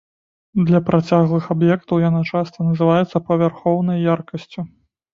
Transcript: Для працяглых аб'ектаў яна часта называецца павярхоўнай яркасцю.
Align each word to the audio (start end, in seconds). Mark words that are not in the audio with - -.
Для 0.69 0.79
працяглых 0.87 1.51
аб'ектаў 1.57 2.03
яна 2.09 2.21
часта 2.33 2.57
называецца 2.71 3.25
павярхоўнай 3.31 4.07
яркасцю. 4.19 4.61